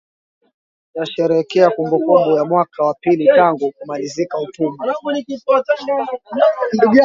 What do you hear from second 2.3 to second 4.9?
ya mwaka wa pili tangu kumalizika utumwa